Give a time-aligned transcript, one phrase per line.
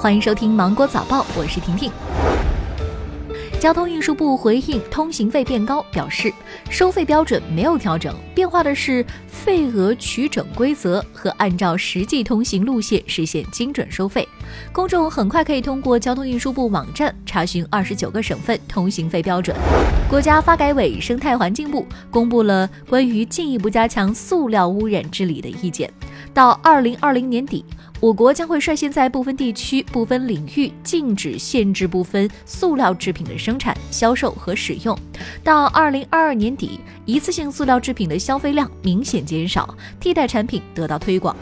[0.00, 1.92] 欢迎收听《芒果早报》，我是婷婷。
[3.60, 6.32] 交通运输部回应通行费变高，表示
[6.70, 14.26] 收费标准没有调整，变化的是费额取整规则和按照实际通行路线实现精准收费。
[14.72, 19.54] 公众很快可以通过交通运输部网站查询二十九个省份通行费标准。
[20.08, 25.92] 国家发改委、生态环境部公布了关于进一步加强塑料污染治理的意见，
[26.32, 27.64] 到二零二零年底。
[28.00, 34.98] 我国将会率先在部分地区、部分领域禁止、限制部分塑料制品的生产、销售和使用。
[35.44, 41.36] 到二零二二年底，一次性塑料制品的消费量明显减少，替代产品得到推广。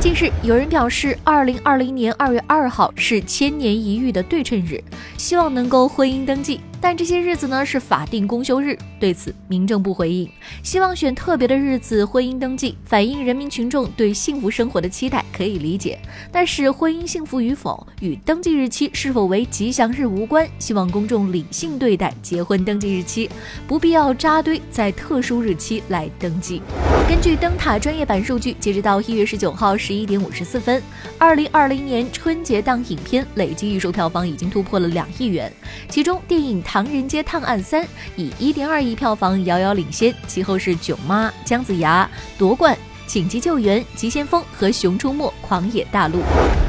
[0.00, 4.82] 近日，有人表示，二零二零年二月二号是千年一遇的对称日，
[5.16, 6.58] 希望能够婚姻登记。
[6.80, 10.28] 但这些日子呢是法定公休日，对此民政部回应，
[10.62, 15.98] 希望选特别的日子婚姻登记，反映人民群众对幸福生活的期待，可以理解。
[16.32, 23.28] 但是婚姻幸福与否与登记日期是否为吉祥日无关，希望公众理性对待结婚登记日期，
[23.66, 26.62] 不必要扎堆在特殊日期来登记。
[27.10, 30.80] 根据灯塔专业版数据，截止到一月十九号十一点五十四分，
[31.18, 35.52] 二零二零年春节档影片累计预售票房已经突破了两亿元，
[35.88, 36.62] 其中电影。
[36.64, 37.82] 《唐人街探案三》
[38.14, 42.08] 以一点二亿票房遥遥领先，其后是《囧妈》《姜子牙》
[42.38, 42.76] 夺冠，
[43.12, 46.18] 《紧急救援》《急先锋》和《熊出没狂野大陆》。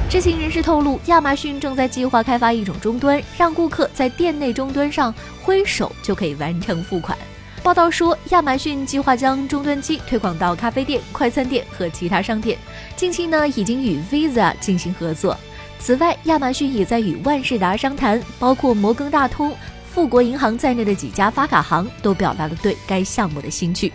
[0.10, 7.16] 知情人士透露，亚马逊正在计划开发一种终端，让顾客在店内终端上挥手就可以完成付款。
[7.64, 12.58] 报道说，亚马逊计划将终端机推广到咖啡店、快餐店和其他商店，
[12.96, 15.38] 近期呢已经与 Visa 进行合作。
[15.78, 19.56] 此外，亚马逊也在与万事达商谈，包括摩根大通。
[19.94, 23.92] 富国银行在内的几家发卡行都表达了对该项目的兴趣。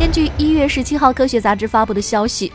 [0.00, 2.50] 根据一月十七号《科学》杂志发布的消息，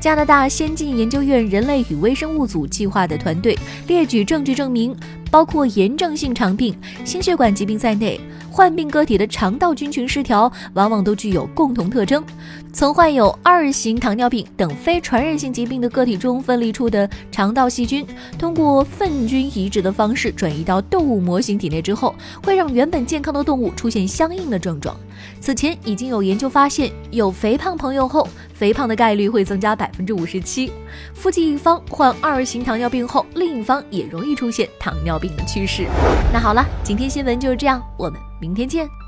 [0.00, 3.56] 加拿大先进研究院人类与微生物组计划的团队
[3.86, 4.96] 列举证据证明，
[5.30, 8.18] 包括炎症性肠病、心血管疾病在内。
[8.52, 12.24] 患病个体的肠道菌群失调，往往都具有共同特征。
[12.72, 18.04] 曾患有二型糖尿病等非传染性疾病的个体中分离出的肠道细菌，
[18.36, 24.96] 通过粪菌移植的方式转移到动物模型体内之后，会让原本健康的动物出现相应的症状。
[25.40, 28.26] 此前已经有研究发现，有肥胖朋友后，
[28.60, 30.70] 肥胖的概率会增加百分之五十七。
[31.14, 35.86] 夫妻一方患二型糖尿病后，另一方也容易出现糖尿病的趋势。
[36.30, 38.20] 那好了，今天新闻就是这样，我们。
[38.38, 38.99] 明天见。